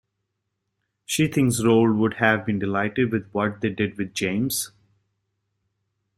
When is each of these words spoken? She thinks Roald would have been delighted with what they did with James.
She 1.05 1.27
thinks 1.27 1.61
Roald 1.61 1.95
would 1.97 2.15
have 2.15 2.43
been 2.43 2.57
delighted 2.57 3.11
with 3.11 3.29
what 3.33 3.61
they 3.61 3.69
did 3.69 3.99
with 3.99 4.15
James. 4.15 4.71